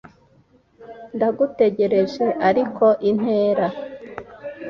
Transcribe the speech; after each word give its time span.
ndagutegereje 1.15 2.25
ariko, 2.49 2.85
intera, 3.09 3.67